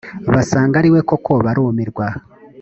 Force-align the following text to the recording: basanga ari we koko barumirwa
basanga 0.33 0.75
ari 0.77 0.89
we 0.93 1.01
koko 1.09 1.33
barumirwa 1.45 2.05